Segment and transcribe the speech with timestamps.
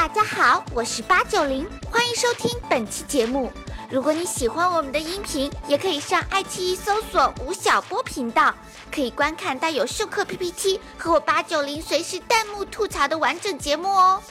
[0.00, 3.52] 大家好，我是八九零，欢迎收听本期节目。
[3.90, 8.54] 如果你喜欢我们的音频，也可以上爱奇艺搜索吴晓波频道，
[8.90, 14.22] 可以观看带有授课 PPT 和我八九零随时弹幕吐槽的完整节目哦。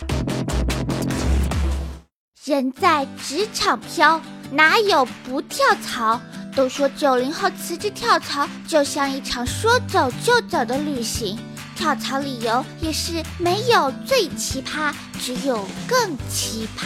[2.45, 4.19] 人在职场飘，
[4.51, 6.19] 哪有不跳槽？
[6.55, 11.37] 都说九零后辞职跳槽就像一场说走就走的旅行，
[11.79, 16.83] 跳槽理由也是没有最奇葩，只有更奇葩。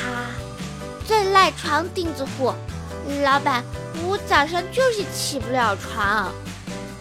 [1.08, 2.54] 最赖床钉子户，
[3.24, 3.64] 老板，
[4.06, 6.32] 我早上就是起不了床。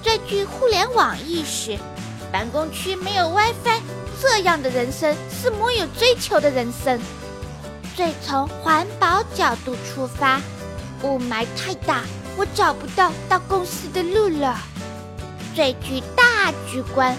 [0.03, 1.79] 最具互联网意识，
[2.33, 3.83] 办公区没有 WiFi，
[4.19, 6.99] 这样的人生是没有追求的人生。
[7.95, 10.41] 最从环保角度出发，
[11.03, 12.01] 雾霾太大，
[12.39, 14.59] 我找不到到公司的路了。
[15.55, 17.15] 最具大局观，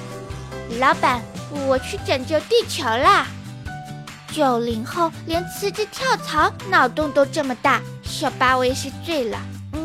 [0.80, 1.22] 老板，
[1.68, 3.28] 我去拯救地球啦！
[4.32, 9.38] 九零后连辞职跳槽脑洞都这么大，小八我也是醉了。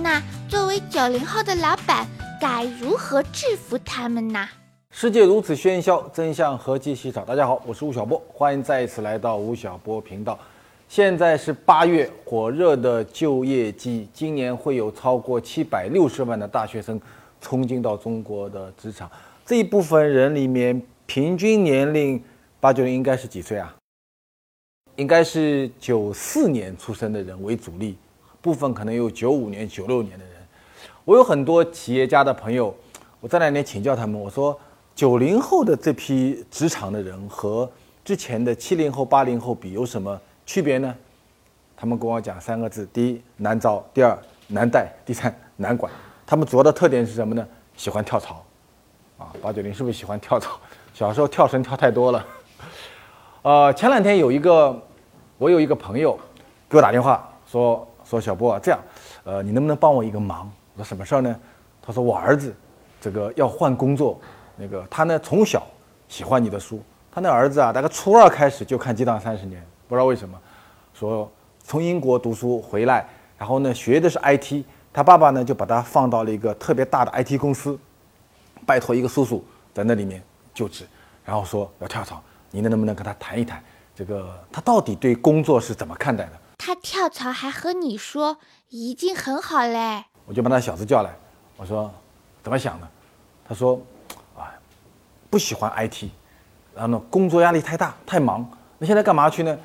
[0.02, 2.06] 那作为九零后的老板，
[2.40, 4.48] 该如何制服他们呢？
[4.90, 7.22] 世界如此喧嚣，真相何其稀少。
[7.22, 10.38] 大家好，我是吴晓波，欢迎再一次来到吴晓波频道。
[10.88, 16.98] 现在是八月，火热的就业季，今年会有超过七百六十万的大学生
[17.42, 19.10] 冲进到中国的职场。
[19.48, 22.22] 这一部分人里面，平均年龄
[22.60, 23.74] 八九零应该是几岁啊？
[24.96, 27.96] 应该是九四年出生的人为主力，
[28.42, 30.34] 部分可能有九五年、九六年的人。
[31.06, 32.76] 我有很多企业家的朋友，
[33.20, 34.60] 我这两年请教他们，我说
[34.94, 37.66] 九零后的这批职场的人和
[38.04, 40.20] 之前的七零后、八零后比有什么？
[40.44, 40.94] 区别呢？
[41.74, 44.14] 他们跟我讲三个字：第一难招，第二
[44.48, 45.90] 难带，第三难管。
[46.26, 47.48] 他们主要的特点是什么呢？
[47.78, 48.44] 喜欢跳槽。
[49.18, 50.58] 啊，八九零是不是喜欢跳槽？
[50.94, 52.24] 小时候跳绳跳太多了。
[53.42, 54.80] 呃，前两天有一个，
[55.38, 56.16] 我有一个朋友
[56.68, 58.80] 给我打电话说说小波啊，这样，
[59.24, 60.50] 呃，你能不能帮我一个忙？
[60.74, 61.36] 我说什么事儿呢？
[61.82, 62.54] 他说我儿子
[63.00, 64.20] 这个要换工作，
[64.56, 65.66] 那个他呢从小
[66.08, 66.80] 喜欢你的书，
[67.10, 69.60] 他那儿子啊大概初二开始就看《激荡三十年》。
[69.88, 70.38] 不知道为什么，
[70.94, 71.28] 说
[71.64, 73.04] 从英国读书回来，
[73.36, 74.62] 然后呢学的是 IT，
[74.92, 77.78] 他爸爸呢就把他放到了一个特别大的 IT 公司，
[78.68, 79.42] 拜托一个叔叔
[79.72, 80.86] 在那里面就职，
[81.24, 83.64] 然后说要跳槽，您能不能跟他谈一谈，
[83.96, 86.32] 这个他到底对工作是怎么看待的？
[86.58, 88.36] 他跳槽还和你说，
[88.68, 90.04] 已经很好嘞。
[90.26, 91.10] 我就把那小子叫来，
[91.56, 91.90] 我说
[92.42, 92.86] 怎么想的？
[93.48, 93.80] 他说
[94.36, 94.52] 啊，
[95.30, 96.10] 不喜欢 IT，
[96.74, 98.46] 然后呢工作压力太大，太忙。
[98.76, 99.58] 那现在干嘛去呢？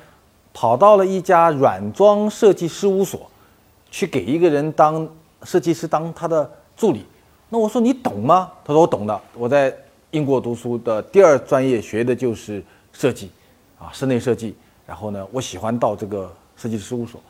[0.54, 3.30] 跑到了一家软装设计事务所，
[3.90, 5.06] 去给一个人当
[5.42, 7.04] 设计师，当他的助理。
[7.48, 8.50] 那我说你懂吗？
[8.64, 9.20] 他说我懂的。
[9.34, 9.74] 我在
[10.10, 12.62] 英国读书的第二专业学的就是
[12.92, 13.30] 设计，
[13.78, 14.54] 啊，室内设计。
[14.86, 17.20] 然后呢，我喜欢到这个设计事务所。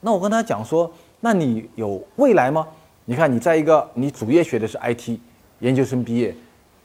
[0.00, 0.90] 那我跟他讲说，
[1.20, 2.66] 那你有未来吗？
[3.04, 5.18] 你看你在一个你主业学的是 IT，
[5.60, 6.34] 研究生毕业，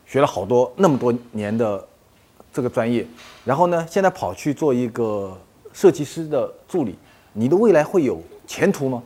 [0.06, 1.88] 学了好多那么多年的。
[2.53, 3.06] 这个专业，
[3.46, 5.38] 然后呢，现在跑去做一个
[5.74, 6.97] 设计师的助理，
[7.34, 9.03] 你的未来会有前途吗？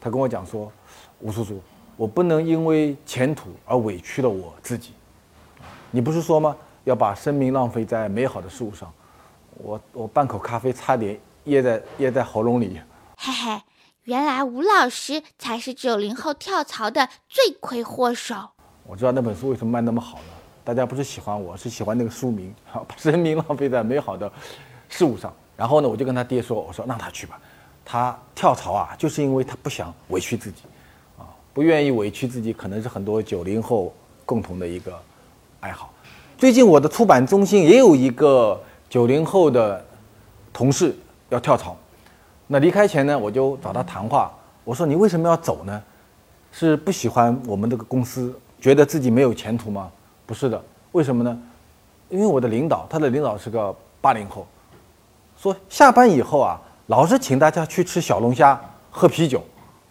[0.00, 0.70] 他跟我讲说，
[1.18, 1.60] 吴叔叔，
[2.02, 4.92] 我不能因为前途而委屈了我自己。
[5.92, 6.56] 你不是说吗？
[6.82, 8.92] 要把生命浪费在美好的事物上。
[9.54, 12.80] 我我半口咖啡差点噎在噎在喉咙里。
[13.18, 13.62] 嘿嘿，
[14.02, 18.34] 原来吴老师才是九零后跳槽的罪魁祸首。
[18.82, 20.24] 我知道那本书为什么卖那么好了。
[20.64, 24.28] 大家不是喜欢我，是喜欢那个书名，好，把生命浪费在美好的
[24.88, 25.32] 事物上。
[25.56, 27.38] 然后呢，我就跟他爹说：“我说让他去吧，
[27.84, 30.71] 他跳槽啊，就是因为他不想委屈自己，啊，
[31.54, 33.92] 不愿意委屈自己，可能是很多九零后
[34.24, 34.92] 共同的一个
[35.60, 35.92] 爱好。
[36.38, 39.84] 最近我的出版中心也有一个九零后的
[40.52, 40.96] 同事
[41.28, 41.76] 要跳槽，
[42.46, 44.32] 那离开前呢，我就找他谈话，
[44.64, 45.82] 我说你为什么要走呢？
[46.50, 49.90] 是不喜欢我们这个公司，觉得自己没有前途吗？”
[50.26, 50.62] 不是的，
[50.92, 51.38] 为什么呢？
[52.08, 54.46] 因为我的领导，他的领导是个八零后，
[55.36, 58.58] 说下班以后啊，老是请大家去吃小龙虾、
[58.90, 59.42] 喝啤酒，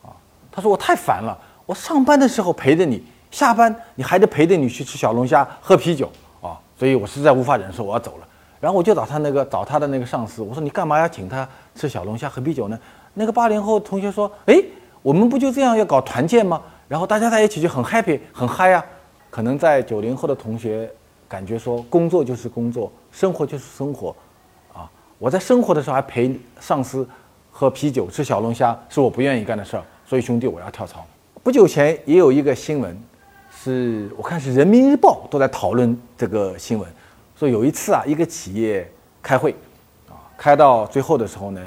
[0.04, 0.14] 啊，
[0.52, 1.38] 他说我太烦了，
[1.72, 3.02] 我上班的时候陪着你，
[3.32, 8.28] 下班你还得陪着你去吃小龙虾、喝啤酒，啊，所以我实在无法忍受，我要走了。
[8.60, 12.78] 然后我就找他那个找他的那个上司，我说你干嘛要请他吃小龙虾、喝啤酒呢？
[13.14, 14.62] 那个八零后同学说，哎，
[15.02, 16.62] 我们不就这样要搞团建吗？
[16.90, 18.84] 然后大家在一起就很 happy 很嗨呀。
[19.30, 20.92] 可能在九零后的同学
[21.26, 24.14] 感觉说，工作就是工作，生活就是生活，
[24.74, 27.08] 啊，我在生活的时候还陪上司
[27.50, 29.84] 喝啤酒、吃小龙虾，是我不愿意干的事儿。
[30.06, 31.08] 所以兄弟，我要跳槽。
[31.44, 32.96] 不久前也有一个新闻，
[33.52, 36.88] 是我看是人民日报都在讨论这个新闻，
[37.36, 38.88] 说有一次啊，一个企业
[39.24, 39.56] 开会，
[40.08, 41.60] 啊，开到最后的时候呢，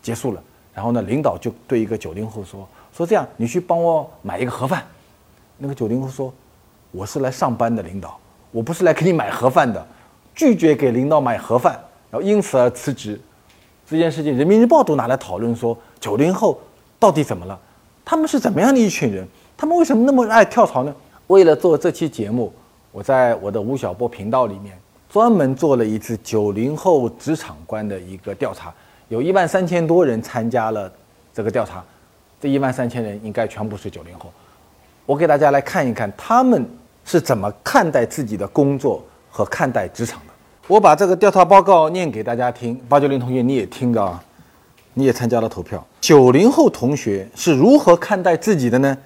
[0.00, 0.42] 结束了。
[0.72, 4.82] 然后呢，领导就对一个九零后说：“说这样，你去帮我买一个盒饭。”
[5.58, 6.32] 那个九零后说
[6.90, 8.18] ：“我是来上班的，领导，
[8.50, 9.86] 我不是来给你买盒饭的。”
[10.34, 11.78] 拒绝给领导买盒饭，
[12.10, 13.20] 然后因此而辞职。
[13.86, 16.58] 这件事情，《人民日报》都拿来讨论，说九零后
[16.98, 17.60] 到底怎么了？
[18.10, 19.24] 他们是怎么样的一群人？
[19.56, 20.92] 他们为什么那么爱跳槽呢？
[21.28, 22.52] 为了做这期节目，
[22.90, 24.76] 我在我的吴晓波频道里面
[25.08, 28.74] 专门做了一次九零后职场观的一个调查，
[29.10, 30.92] 有一万三千多人参加了
[31.32, 31.84] 这个调查，
[32.40, 34.28] 这一万三千人应该全部是九零后。
[35.06, 36.68] 我给大家来看一看他们
[37.04, 40.32] 是怎么看待自己的工作和看待职场的。
[40.66, 44.20] 我把这个调查报告念给大家听，八九零同学你也听着啊，
[44.94, 45.84] 你也参加了投票。
[46.00, 48.96] 九零后同学是如何看待自己的呢？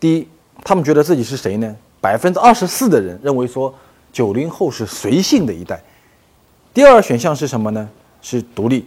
[0.00, 0.28] 第一，
[0.62, 1.76] 他们觉得自己是谁呢？
[2.00, 3.74] 百分之二十四的人认为说
[4.12, 5.82] 九零后是随性的一代。
[6.72, 7.88] 第二选项是什么呢？
[8.20, 8.86] 是独立。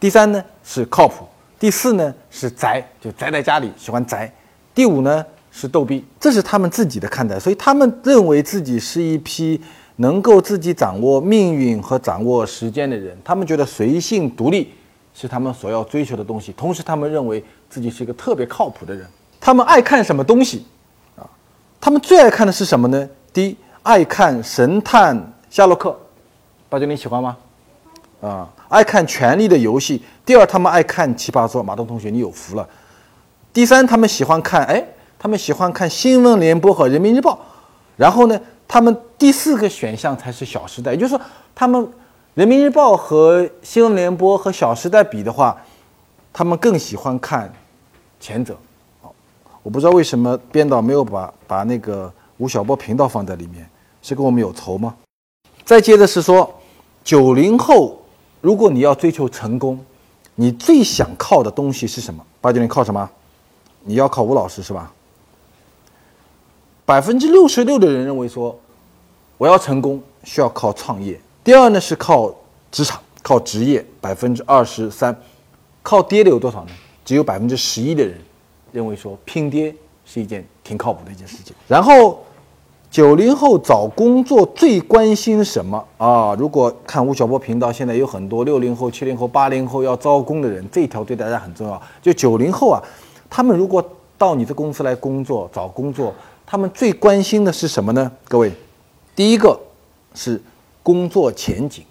[0.00, 1.26] 第三呢是靠谱。
[1.58, 4.32] 第四呢是宅，就宅在家里喜欢宅。
[4.74, 6.04] 第五呢是逗逼。
[6.20, 9.60] 这是他们自己的看待，所以他们认为自己是一批。
[10.00, 14.72] 能够自己掌握命运和掌握时间的人，他们觉得随性独立
[15.20, 16.52] 是他们所要追求的东西。
[16.52, 19.04] 同时，他们认为自己是一个特别靠谱的人。
[19.40, 20.64] 他们爱看什么东西？
[21.16, 21.26] 啊，
[21.80, 23.08] 他们最爱看的是什么呢？
[23.32, 25.98] 第一，爱看神探夏洛克，
[26.68, 27.36] 八九你喜欢吗？
[28.20, 29.98] 啊，爱看《权力的游戏》。
[30.24, 32.68] 第二，他们爱看《奇葩说》，马东同学你有福了。
[33.52, 34.84] 第三，他们喜欢看，哎，
[35.18, 37.32] 他们喜欢看《新闻联播》和《人民日报》。
[37.96, 38.40] 然后呢？
[38.70, 41.20] 他们第四个选项才是《小时代》，也就是说，
[41.54, 41.80] 他们
[42.38, 45.60] 《人民日报》和《新闻联播》和《小时代》比的话，
[46.32, 47.52] 他们更喜欢看
[48.20, 48.56] 前者。
[49.64, 53.68] 我不知道为什么编导没有把把那个吴晓波频道放在里面，
[54.02, 54.94] 是跟我们有仇吗？
[55.64, 56.48] 再接着是说，
[57.02, 58.00] 九零后，
[58.40, 59.84] 如果你要追求成功，
[60.36, 62.24] 你最想靠的东西是什么？
[62.40, 63.10] 八九零靠什么？
[63.82, 64.92] 你要靠吴老师是吧？
[66.84, 68.56] 百分之六十六的人认为说，
[69.38, 71.20] 我要成功需要靠创业。
[71.48, 72.30] 第二呢是靠
[72.70, 73.82] 职场、靠职业。
[74.02, 75.18] 百分之二十三，
[75.82, 76.70] 靠爹的有多少呢？
[77.06, 78.18] 只有百分之十一的人
[78.70, 79.74] 认为说拼爹
[80.04, 81.56] 是一件挺靠谱的一件事情。
[81.66, 82.22] 然后
[82.90, 86.34] 九零后找工作最关心什么啊？
[86.34, 91.80] 如果看吴晓波频道，现在有很多六零后、七零后、八零后要招工的人，这一条对大家很重要。
[92.02, 92.82] 就九零后啊，
[93.30, 93.82] 他们如果
[94.18, 96.14] 到你的公司来工作找工作。
[96.44, 98.12] 他们最关心的是什么呢？
[98.24, 98.52] 各位，
[99.16, 99.58] 第一个
[100.14, 100.38] 是
[100.88, 101.84] 工作前景，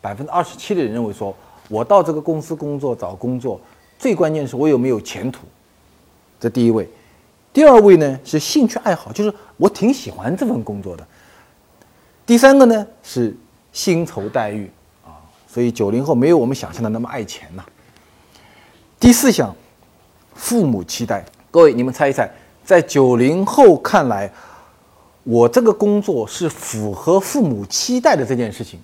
[0.00, 1.32] 百分之二十七的人认为说，
[1.68, 3.60] 我到这个公司工作找工作，
[3.96, 5.46] 最关键是我有没有前途，
[6.40, 6.90] 这第一位。
[7.52, 11.06] 第二位呢是兴趣爱好，就是我挺喜欢这份工作的。
[12.26, 13.36] 第三个呢是
[13.72, 14.68] 薪酬待遇
[15.04, 17.64] 啊，所以九零后没有我们想象的那么爱钱呐。
[18.98, 19.54] 第四项，
[20.34, 22.28] 父母期待，各位你们猜一猜。
[22.64, 24.28] 在九零后看来，
[25.22, 28.80] 我这个工作是符合父母期待的这件事情，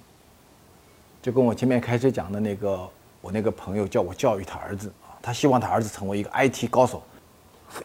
[1.23, 2.89] 就跟我前面开始讲的那个
[3.21, 7.03] 我那个朋友叫我教育他儿子啊，他希望他儿子成为一个 IT 高手，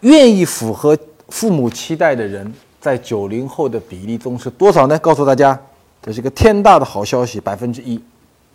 [0.01, 0.97] 愿意符合
[1.29, 4.99] 父母期待的人，在九零后的比例中是多少呢？
[4.99, 5.59] 告诉大家，
[6.01, 7.99] 这是个天大的好消息，百分之一，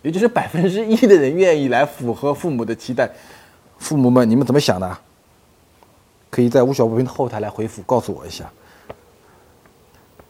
[0.03, 3.09] 也就是百分之一的人愿意来符合父母的期待。
[3.79, 4.97] 父母们，你们怎么想的？
[6.29, 8.49] 可以在吴晓波的后台来回复，告诉我一下。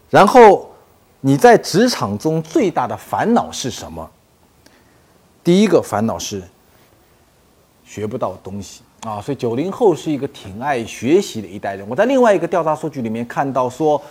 [0.09, 0.69] 然后
[1.21, 4.09] 你在职场中最大的烦恼是什么？
[5.43, 6.41] 第一个烦恼是
[7.85, 11.87] 学不到东西啊，所以九零后是一个挺爱学习的一代人。
[11.89, 14.01] 我在另外一个调查数据里面看到说，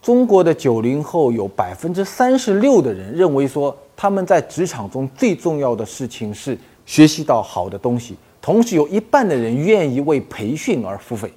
[0.00, 8.16] 中国的九零后有百分之三十六的人认为说，他们在职场中最重要的事情是学习到好的东西。
[8.40, 11.32] 同时，有一半的人愿意为培训而付费。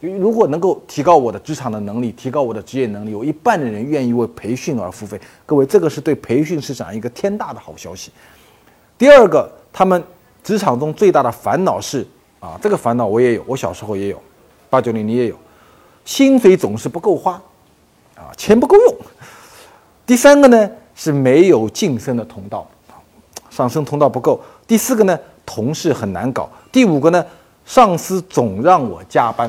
[0.00, 5.18] 就如果能够提高我的职场的能力，提高我的职业能力，有一半的人愿意为培训而付费。
[5.46, 8.10] 各位，这个是对培训市场一个天大的好消息。
[8.98, 10.02] 第二个，他们
[10.44, 12.06] 职场中最大的烦恼是
[12.40, 14.22] 啊，这个烦恼我也有，我小时候也有，
[14.68, 15.36] 八九零你也有，
[16.04, 17.32] 薪水总是不够花，
[18.14, 18.96] 啊，钱不够用。
[20.04, 22.66] 第三个呢是没有晋升的通道，
[23.48, 24.40] 上升通道不够。
[24.66, 25.18] 第四个呢？
[25.46, 26.50] 同事很难搞。
[26.72, 27.24] 第五个呢，
[27.64, 29.48] 上司总让我加班。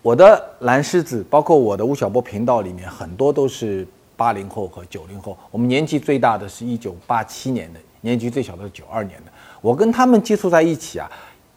[0.00, 3.86] 我的蓝狮子，包括我的吴晓波频道里面，很多都是
[4.16, 5.36] 八零后和九零后。
[5.50, 9.32] 我们年纪最大的是一九八七年的，年纪最小的是九二年的。
[9.60, 11.10] 我跟他们接触在一起啊，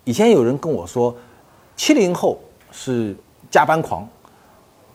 [0.03, 1.15] 以前有人跟我说，
[1.75, 2.39] 七零后
[2.71, 3.15] 是
[3.49, 4.07] 加班狂，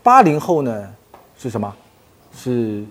[0.02, 0.92] 八零后呢
[1.38, 1.72] 是什么？
[2.34, 2.84] 是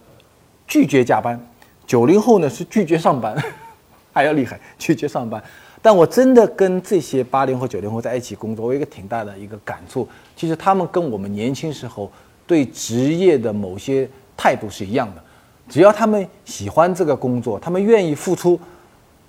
[0.65, 1.39] 拒绝加班，
[1.85, 3.35] 九零后呢是拒绝上班。
[4.13, 5.43] 还要厉害，拒绝上班。
[5.85, 12.11] 但我真的跟这些八零后、九零后在一起工作，我有一个挺大的一个感触，其实他们跟我们年轻时候
[12.47, 15.21] 对职业的某些态度是一样的。
[15.69, 18.59] 只要他们喜欢这个工作，他们愿意付出，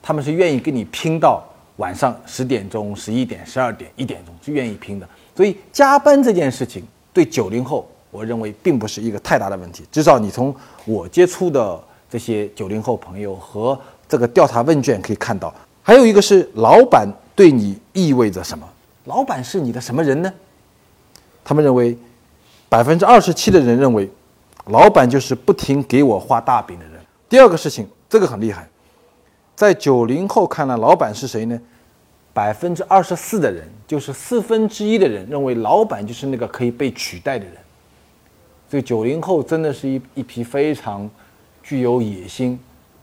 [0.02, 1.44] 他们是愿意跟你拼到
[1.76, 5.06] 晚上十点钟、十一点、十二点、一点钟，是愿意拼的。
[5.36, 6.82] 所以加班这件事情，
[7.12, 9.84] 对九零后，我认为并不是一个太大的问题。
[9.92, 15.52] 至少你从我接触的这些九零后朋友和这个调查问卷可以看到。
[15.86, 18.68] 还有一个是老板对你意味着什么？
[19.04, 20.34] 老板是你的什么人呢？
[21.44, 21.96] 他们认为，
[22.68, 24.10] 百分之二十七的人认为，
[24.64, 26.94] 老板就是不停给我画大饼的人。
[27.28, 28.68] 第二个事情，这个很厉害，
[29.54, 31.56] 在九零后看来，老板是谁呢？
[32.34, 37.54] 百分之二十四的人，就是四分之一的人认为老板就是那个可以被取代的人。
[38.68, 41.08] 这九零后真的是一一批非常
[41.62, 42.58] 具有野心、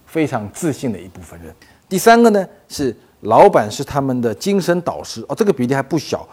[0.06, 1.56] 非常自信的一部分人。
[1.90, 6.28] 第三个呢是老板是他们的精神导师哦，这个比例还不小。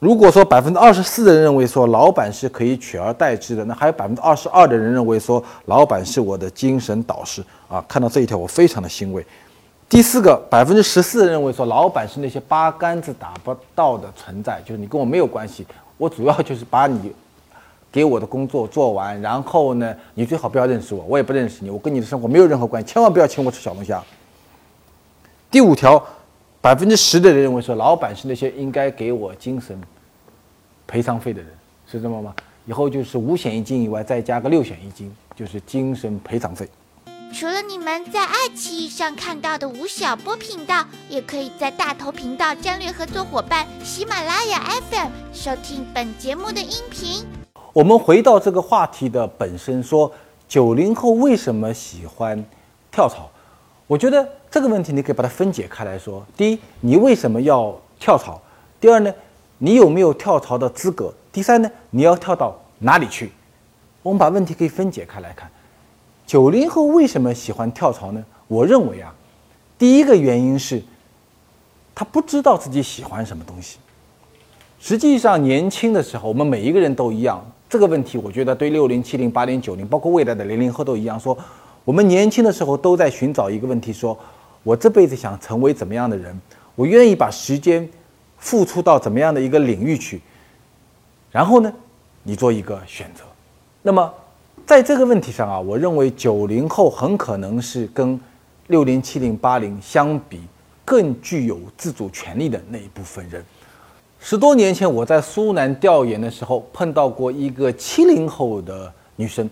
[0.00, 7.82] 如果说百分之二十四的人认为说老板是可以取而代之的，那还有百分之二十二的人认为说老板是我的精神导师啊。
[7.88, 9.24] 看到这一条我非常的欣慰。
[9.88, 15.66] 第四个百分之十四认为说老板是那些八竿子打不到的存在，就是你跟我没有关系，
[15.96, 17.12] 我主要就是把你
[17.90, 24.02] 给我的工作做完，然后呢你最好不要认识我，我也不认识你，我跟你的生活没有任何关系，千万不要请我吃小龙虾。
[25.54, 26.04] 第五条，
[26.60, 29.80] 百分之十的人认为说，老板是那些应该给我精神
[30.84, 31.48] 赔偿费的人，
[31.86, 32.34] 是这么吗？
[32.66, 36.68] 以后就是五险一金以外，再加个六险一金，就是精神赔偿费。
[37.32, 47.24] 除了你们在爱奇艺上看到的吴晓波频道，也可以在大头频道战略合作伙伴喜马拉雅 FM 收听本节目的音频。
[47.72, 50.10] 我们回到这个话题的本身，说
[50.48, 52.44] 九零后为什么喜欢
[52.90, 53.30] 跳槽？
[53.94, 58.42] 我觉得这个问题你可以把它分解开来说：第一，你为什么要跳槽？
[58.80, 59.14] 第二呢，
[59.58, 61.14] 你有没有跳槽的资格？
[61.30, 63.30] 第三呢，你要跳到哪里去？
[64.02, 65.48] 我们把问题可以分解开来看。
[66.26, 68.24] 九零后为什么喜欢跳槽呢？
[68.48, 69.14] 我认为啊，
[69.78, 70.82] 第一个原因是，
[71.94, 73.78] 他不知道自己喜欢什么东西。
[74.80, 77.40] 实际上，年轻的时候，我们每一个人都一样。
[77.70, 81.38] 这个问题，我觉得对六零、七零、八零、九零，包括未来的零零后都一样说。
[81.84, 84.18] 我们年轻的时候都在寻找一个问题：说
[84.62, 86.34] 我这辈子想成为怎么样的人？
[86.74, 87.86] 我愿意把时间
[88.38, 90.20] 付出到怎么样的一个领域去？
[91.30, 91.72] 然后呢，
[92.22, 93.22] 你做一个选择。
[93.82, 94.12] 那么
[94.64, 98.18] 在这个问题上啊，我认为九零后很可能是跟
[98.68, 100.40] 六零、七零、八零相比
[100.86, 103.44] 更具有自主权利的那一部分人。
[104.18, 109.50] 十多年前我在苏南调研的时候碰到过一个七零后的女生，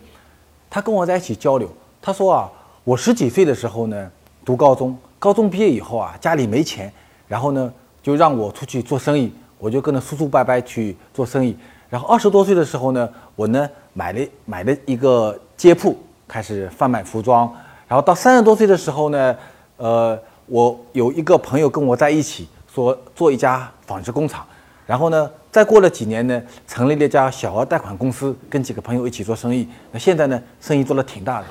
[0.70, 1.70] 她跟我在一起交流。
[2.02, 2.50] 他说啊，
[2.82, 4.10] 我十几岁的时候呢，
[4.44, 6.92] 读高中，高中毕业以后啊，家里没钱，
[7.28, 11.56] 然后呢，就让我出去做生意，我就跟着叔叔伯伯去做生意。
[11.88, 17.48] 然后二十多岁的时候呢，我呢买了买了一个街铺，开始贩卖服装。
[17.86, 19.36] 然后到三十多岁的时候呢，
[19.76, 24.44] 呃，我有一个朋友跟我在一起，说做一家纺织工厂。
[24.84, 29.68] 然后呢，再过了几年呢，成立了一家小额贷款公司，跟几个朋友一起做生意。
[29.92, 31.46] 那现在呢，生意做得挺大的。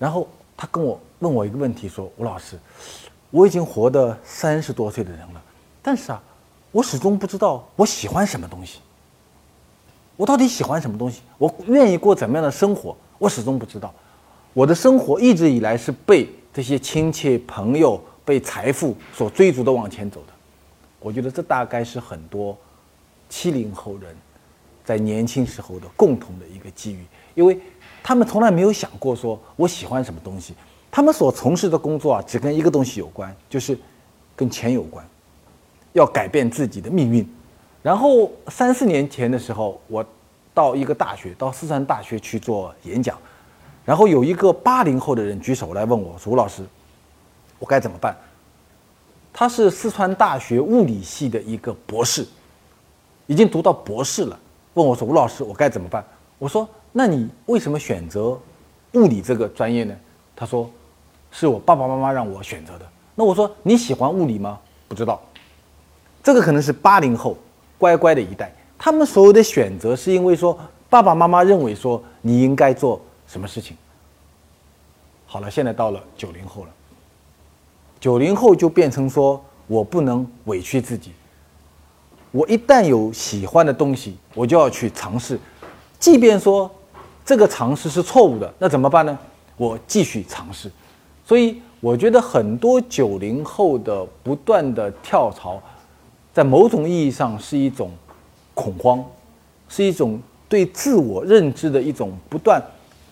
[0.00, 0.26] 然后
[0.56, 2.58] 他跟我问我一个问题，说：“吴老师，
[3.30, 5.42] 我已经活得三十多岁的人了，
[5.82, 6.22] 但是啊，
[6.72, 8.80] 我始终不知道我喜欢什么东西。
[10.16, 11.20] 我到底喜欢什么东西？
[11.36, 12.96] 我愿意过怎么样的生活？
[13.18, 13.92] 我始终不知道。
[14.54, 20.32] 我的生活一直以来是被这些亲戚朋友、被财富所追逐的往前走的。
[20.98, 22.56] 我觉得这大概是很多
[23.28, 24.16] 七零后人
[24.82, 27.04] 在年轻时候的共同的一个机遇，
[27.34, 27.60] 因为。”
[28.02, 30.54] 他们从来没有想过说我喜欢什么东西，
[30.90, 33.78] 他们所从事的工作啊，只跟一个东西有关，就是
[34.34, 35.06] 跟钱有关，
[35.92, 37.28] 要改变自己的命运。
[37.82, 40.04] 然后三四年前的时候，我
[40.52, 43.16] 到一个大学，到四川大学去做演讲，
[43.84, 46.64] 然后有一个八零后的人举手来问我说：“吴老师，
[47.58, 48.16] 我该怎么办？”
[49.32, 52.26] 他是四川大学物理系的一个博士，
[53.26, 54.38] 已经读到博士了，
[54.74, 56.04] 问我说：“吴老师，我该怎么办？”
[56.38, 56.68] 我说。
[56.92, 58.38] 那你为什么选择
[58.94, 59.94] 物理这个专业呢？
[60.34, 60.68] 他说，
[61.30, 62.86] 是我爸爸妈妈让我选择的。
[63.14, 64.58] 那我说你喜欢物理吗？
[64.88, 65.20] 不知道。
[66.22, 67.36] 这个可能是八零后
[67.78, 73.76] 乖乖的一代，他们所有的选择是因为说爸爸妈妈认为说你应该做什么事情。
[75.26, 76.70] 好了，现在到了九零后了，
[78.00, 81.12] 九零后就变成说我不能委屈自己，
[82.32, 85.38] 我一旦有喜欢的东西，我就要去尝试，
[86.00, 86.68] 即便说。
[87.30, 89.16] 这个尝试是错误的，那怎么办呢？
[89.56, 90.68] 我继续尝试。
[91.24, 95.62] 所以我觉得很多九零后的不断的跳槽，
[96.32, 97.92] 在某种意义上是一种
[98.52, 99.04] 恐慌，
[99.68, 102.60] 是一种对自我认知的一种不断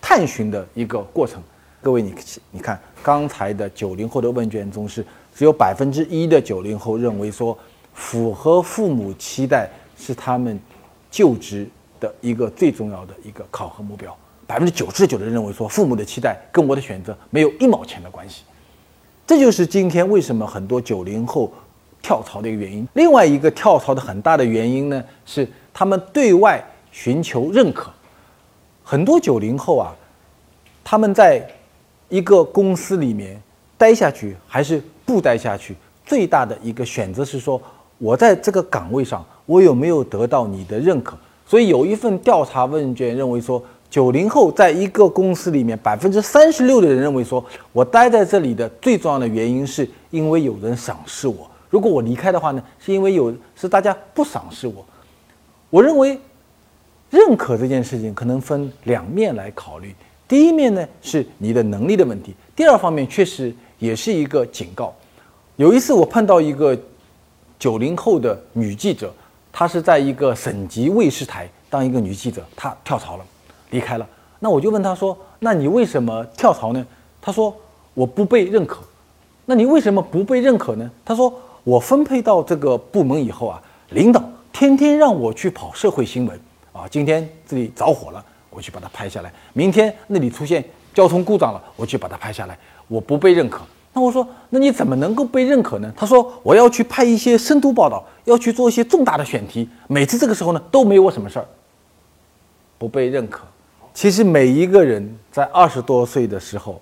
[0.01, 1.41] 探寻的一个过程。
[1.81, 2.13] 各位，你
[2.51, 5.01] 你看刚才的九零后的问卷中是
[5.33, 7.57] 只有百分之一的九零后认为说
[7.93, 10.59] 符合父母期待是他们
[11.09, 11.65] 就职
[11.99, 14.15] 的一个最重要的一个考核目标，
[14.47, 18.43] 百分之九十九的人认为说父母的期待跟我的选择没有一毛钱的关系，
[19.27, 21.51] 这就是今天为什么很多九零后
[22.01, 22.87] 跳槽的一个原因。
[22.93, 27.91] 另外一个跳槽的很大的原因呢是他们对外寻求认可，
[28.83, 29.95] 很多九零后啊，
[30.83, 31.47] 他们在
[32.07, 33.39] 一个公司里面
[33.77, 35.75] 待下去还是不待下去，
[36.05, 37.61] 最大的一个选择是说，
[37.99, 41.15] 我在这个岗位上，我有没有得到你的认可？
[41.49, 51.49] 所以有一份调查问卷认为说，九零后在一个公司里面，百分之三十六的人认为说，我待在这里的最重要的原因是因为有人赏识我。
[51.67, 54.85] 如果我离开的话呢，是因为有是大家不赏识我。
[55.71, 56.19] 我认为，
[57.09, 59.95] 认可这件事情可能分两面来考虑。
[60.27, 64.93] 第一面呢是你的能力的问题，第二方面确实也是一个警告。
[65.55, 66.77] 有一次我碰到一个
[67.57, 69.11] 九零后的女记者，
[69.51, 73.25] 她是在一个省级卫视台当一个女记者，她跳槽了，
[73.71, 74.07] 离开了。
[74.39, 76.85] 那我就问她说：“那你为什么跳槽呢？”
[77.21, 77.55] 她说
[77.93, 78.81] ：“我不被认可。”
[79.45, 80.89] 那你为什么不被认可呢？
[81.03, 86.39] 她说：“我分配到这个部门以后啊，领导天天让我去跑社会新闻
[86.71, 89.31] 啊，今天这里着火了。”我去把它拍下来。
[89.53, 92.57] 明天那里出现交通故障了，我去把它拍下来。
[92.87, 93.61] 我不被认可，
[93.93, 95.91] 那我说，那你怎么能够被认可呢？
[95.95, 99.67] 他说，我要去拍一些深度报道，要去做一些重大的选题。
[99.87, 101.45] 每次这个时候呢，都没我什么事儿。
[102.77, 103.41] 不被认可，
[103.93, 106.81] 其实每一个人在二十多岁的时候，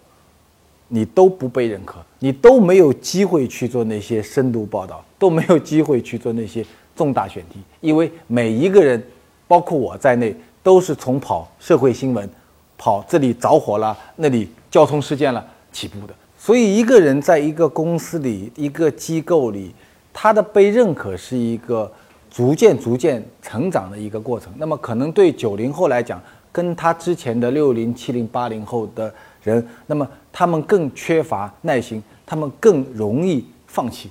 [0.87, 9.01] 你都不被认可，你都没有机会去做那些深度报道，都没有机会去做那些重大选题，因为每一个人，
[9.47, 10.35] 包括我在内。
[10.63, 12.29] 都是从跑社会新闻，
[12.77, 15.41] 跑这里着火了，那里交通事件了
[15.71, 16.13] 起步的。
[16.47, 19.75] 所以一个人在一个公司里、一个机构里，
[20.13, 21.91] 他的被认可是一个
[22.31, 24.49] 逐渐、逐渐成长的一个过程。
[24.55, 34.09] 那么可能对九零后来讲，跟他之前的六零、七零、八零后的人，那么他们更缺乏耐心，他们更容易放弃。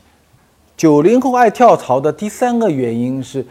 [0.77, 3.43] 九零后爱跳槽的第三个原因是，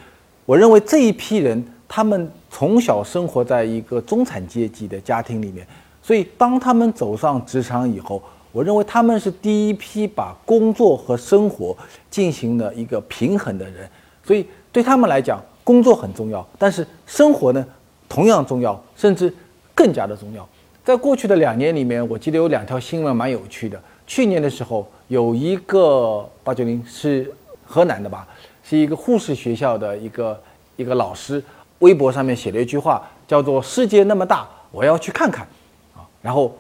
[0.46, 1.66] 我认为这一批人。
[1.88, 5.66] 他们从小生活在一个中产阶级的家庭里面，
[6.04, 8.22] 所以当他们走上职场以后，
[8.56, 11.76] 我认为他们是第一批把工作和生活
[12.10, 13.86] 进行了一个平衡的人。
[14.24, 17.66] 所以对他们来讲，工作很重要，但是生活呢
[18.08, 19.34] 同样重要，甚至
[19.76, 20.48] 更加的重要。
[20.86, 23.78] 在过去的两年里面，我记得有两条新闻蛮有趣的。
[24.08, 27.30] 去年的时候，有一个八九零是
[27.66, 28.26] 河南的吧，
[28.64, 30.42] 是一个护士学校的一个
[30.78, 31.44] 一个老师。
[31.80, 35.46] 微博上面写了一句话，叫做“世界那么大，我要去看看”，
[35.94, 36.56] 啊，然后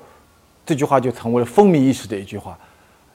[0.65, 2.57] 这句话就成为了风靡一时的一句话。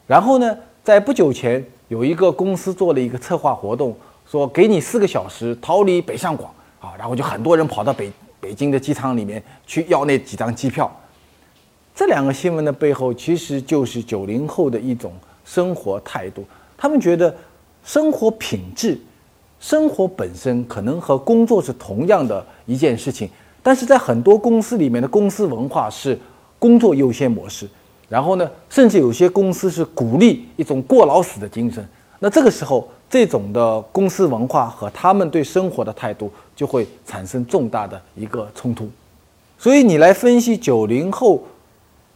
[0.07, 3.97] 然后呢，在不久前，有一个公司做了一个策划活动，
[4.29, 8.11] 说给你四个小时逃离北上广，啊，然后就很多人跑到北
[8.41, 10.91] 北京的机场里面去要那几张机票。
[11.95, 15.13] 这两个新闻的背后，其实就是九零后的一种
[15.45, 16.45] 生活态度，
[16.77, 17.35] 他们觉得
[17.85, 18.99] 生活品质。
[19.59, 23.29] 生活本身可能和工作是同样的一件事情，
[23.63, 26.19] 但是在很多公司里面的公司文化是
[26.61, 27.69] 工作优先模式，
[28.09, 31.85] 然后呢，甚至有些公司是鼓励一种过劳死的精神。
[32.21, 38.89] 那这个时候，这种的公司文化和他们对生活的态度就会产生重大的一个冲突。
[39.59, 41.43] 所以你来分析九零后。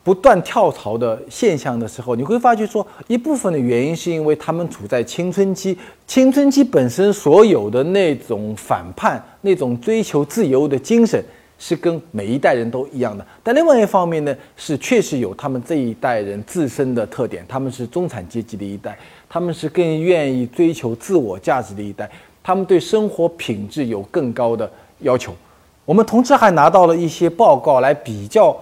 [0.05, 11.25] 不断跳槽的现象的时候，你会发觉说，一部分的原因是因为他们处在青春期，青春期本身所有的那种反叛、那种追求自由的精神
[11.59, 13.27] 是跟每一代人都一样的。
[13.43, 22.11] 但另外一方面呢，是确实有他们这一代人自身的特点，他们是中产阶级的一代，他们是更愿意追求自我价值的一代，
[22.43, 25.35] 他们对生活品质有更高的要求。
[25.85, 28.57] 我们同时还拿到了一些报告来比较。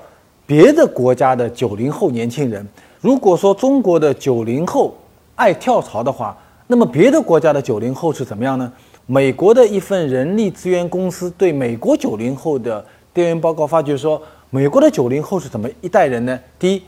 [0.45, 2.67] 别的国家的九零后年轻人，
[3.01, 4.95] 如果说中国的九零后
[5.37, 8.71] 爱跳槽的话，那么别的国家的九零后是怎么样呢？
[9.07, 16.39] 美国的一份人力资源公司对美国九零后的调研报告发觉说，美国的九零后是怎么一代人呢？
[16.59, 16.83] 第一，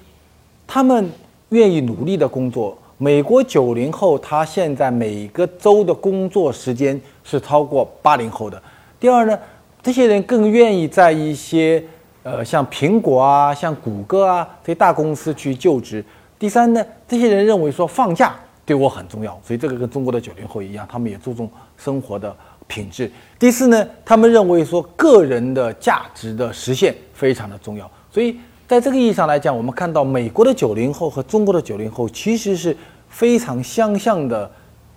[0.67, 1.11] 他们
[1.51, 2.77] 愿意努力的工作。
[2.99, 8.63] 美国九零后他现在每个周的工作时间是超过八零后的。
[9.01, 9.39] 第二呢，
[9.83, 11.83] 这些人更愿意在一些。
[12.23, 16.03] 呃，像苹果啊，像谷歌啊这些大公司去就职，
[16.39, 18.35] 第三呢，这些人认为说放假
[18.67, 22.35] 对我很重要，所以这个跟中国的九零后一样，他们也注重生活的
[22.67, 23.11] 品质。
[23.39, 32.75] 第四呢，他们认为说个人的价值的实现非常的重要，所以在这个意义上来讲，我们看到美国的九零后和中国的九零后其实是
[33.11, 34.51] 非常相像的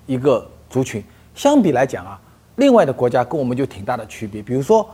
[0.05, 1.03] 一个族群。
[1.35, 2.17] 相比来讲啊，
[2.55, 4.89] 另外的国家跟我们就挺大的区别，比如说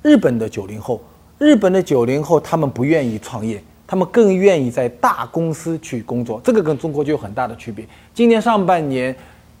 [0.00, 1.00] 日本的九零后，
[1.38, 3.62] 日本的九零后他们不愿意创业。
[3.94, 7.86] 他们更愿意在大公司去工作，这个跟中国就有很大的区别。
[8.12, 9.14] 今年上半年，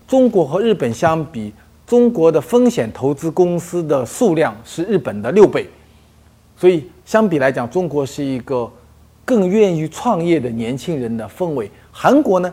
[0.08, 1.52] 中国和日本相比，
[1.86, 5.68] 中国的风险投资公司的数量是日本的六倍，
[6.56, 8.68] 所以相比来讲，中国是一个
[9.24, 11.70] 更愿意创业的年轻人的氛围。
[11.92, 12.52] 韩国呢，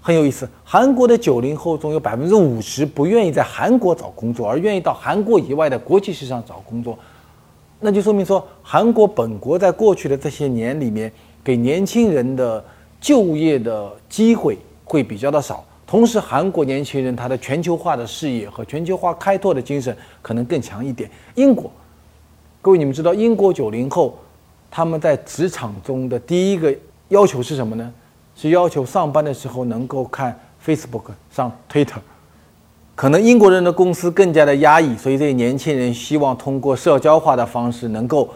[0.00, 6.98] 很有意思，韩国的九零后中有百分之五十不愿意在韩国找工作，而愿意到韩国以外的国际市场找工作。
[7.84, 11.10] 那就说明说，韩国本国在过去的这些年里面，
[11.42, 12.64] 给年轻人的
[13.00, 15.64] 就业的机会会比较的少。
[15.84, 21.10] 同时，韩国年轻人他的全球化的视野和全球化开拓的精神可能更强一点。
[21.34, 21.68] 英国，
[22.60, 24.16] 各位你们知道，英国九零后
[24.70, 26.72] 他们在职场中的第一个
[27.08, 27.92] 要求是什么呢？
[28.36, 31.98] 是要求上班的时候能够看 Facebook 上 Twitter。
[32.94, 38.28] 可能英国人的公司更加的压抑，所以这些年轻人希望通过社交化的方式，能够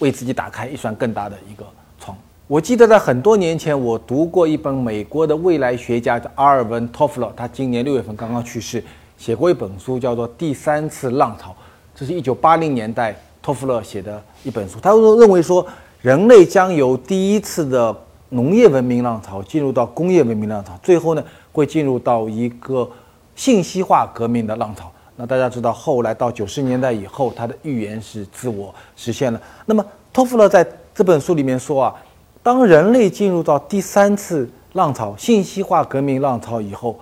[0.00, 1.64] 为自己打开一扇更大的一个
[2.00, 2.16] 窗。
[2.48, 8.82] 我记得在很多年前，我读过一本美国的未来学家叫阿尔文·托夫勒，他今年六月份刚刚去世，
[9.16, 11.50] 写过一本书叫做《第三次浪潮》，
[11.94, 14.80] 这是一九八零年代托夫勒写的一本书。
[14.82, 15.64] 他认为说，
[16.00, 17.96] 人类将由第一次的
[18.30, 22.90] 农业文明浪潮进入到工业文明浪潮，最后呢，会进入到一个。
[23.34, 29.40] 信息化革命的浪潮，那大家知道，后来到九十年代以后，他的预言是自我实现了。
[29.66, 31.94] 那么托夫勒在这本书里面说啊，
[32.42, 36.98] 当人类进入到第三次浪潮——信息化革命浪潮以后，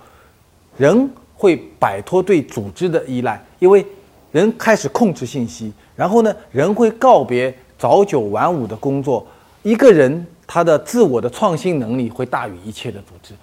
[0.77, 3.85] 人会摆脱对组织的依赖，因为
[4.31, 5.71] 人开始控制信息。
[5.95, 9.25] 然后呢，人会告别早九晚五的工作，
[9.61, 13.33] 一个人他的自我的创新能力会大于一切的组织。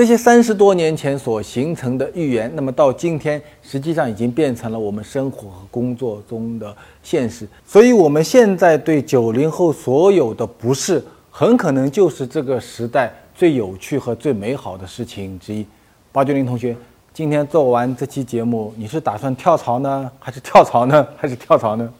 [0.00, 7.46] 这些三十多年前所形成的预言，那么到今天实际上已经变成了我们生活和工作中的现实。
[7.66, 15.66] 所以，我们现在对九零后所有的不适，很可能就是这个时代最有趣和最美好的事情之一。
[16.10, 16.74] 八九零同学，
[17.12, 21.92] 今天做完这期节目，你是打算跳槽呢，还是跳槽呢，还是跳槽呢？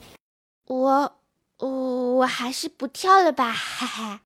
[0.68, 1.12] 我，
[1.58, 1.68] 我，
[2.14, 4.20] 我还是不跳了吧，哈哈。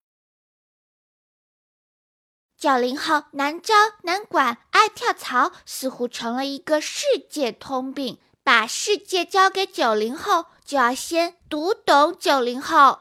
[2.65, 3.75] 九零后难招
[4.05, 8.19] 难管，爱跳槽似乎成了一个世界通病。
[8.43, 13.01] 把世界交给九零后，就要先读懂九零后。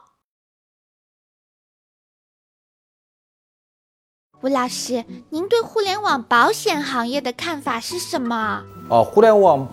[4.42, 8.62] 吴老师，您对互联网保险行业的看法是什么？
[8.90, 9.66] 哦，互联网。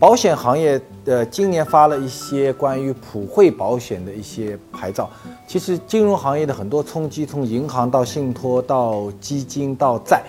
[0.00, 5.10] 保险行业呃，今年发了一些关于普惠保险的一些牌照。
[5.46, 10.22] 其实金融行业的很多冲击，从银行到信托到基金到债，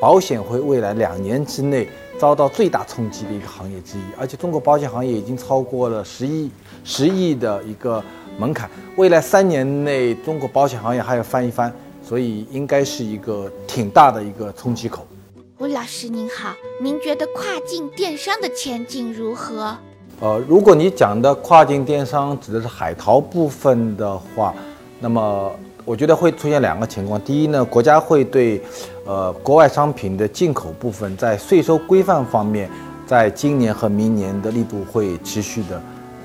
[0.00, 1.88] 保险会未来两年之内
[2.20, 4.02] 遭到最大冲击的一个行业之一。
[4.16, 6.48] 而且中国保险行业已经超过了十亿
[6.84, 8.00] 十亿的一个
[8.38, 15.04] 门槛，未来三年内中国保险行业还要翻一番，所以应该是一个挺大的一个冲击口。
[15.58, 19.74] 吴老师您好，您觉得跨境电商的前景如何？
[20.20, 24.54] 呃，如果你讲的跨境电商指的是海淘部分的话，
[25.00, 25.50] 那么
[25.86, 27.18] 我觉得会出现两个情况。
[27.22, 28.60] 第一呢，国家会对，
[29.06, 32.70] 呃，国外商品的进口部分在税收规范方面，
[33.06, 35.62] 在今年和明年的力度会持续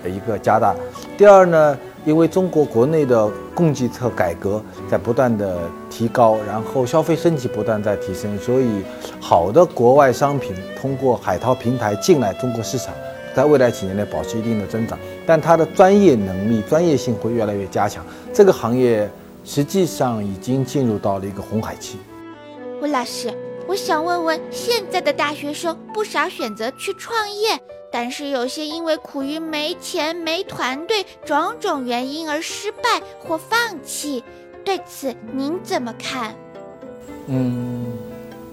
[0.04, 0.76] 的一个加大。
[1.17, 1.78] 第二呢。
[2.05, 8.83] 因为中国国内的供给侧改革在不断的提高，然后消费升级不断在提升，所以
[9.19, 12.93] 好的国外商品通过海淘平台进来中国市场，
[13.35, 18.03] 在未来几年内保持一定的增长，但它的专业能力、专业性会越来越加强。
[18.33, 19.09] 这个行业
[19.45, 21.97] 实际上已经进入到了一个红海期。
[22.81, 23.31] 吴老师，
[23.67, 27.59] 我想问问，现在的大学生不少选择去创业。
[27.93, 34.23] 但是有些因为苦于没钱、没团队种种原因而失败或放弃，
[34.63, 36.34] 对此您怎么看？
[37.27, 37.86] 嗯，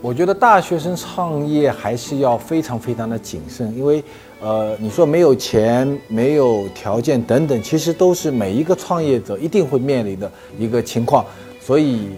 [0.02, 4.02] 我觉得大学生创业还是要非常非常的谨慎，因为，
[4.40, 11.24] 呃，你说没有钱、没有条件等等，其实都是每一个创业者一定会面临的一个情况。
[11.60, 12.08] 所以，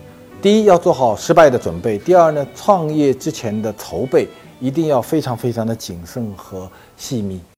[0.40, 4.26] 第一要做好失败的准备；第二呢，创业之前的筹备。
[4.62, 7.40] 一定要非常非常的谨慎和细密。